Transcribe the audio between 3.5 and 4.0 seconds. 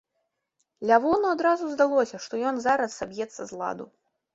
з ладу.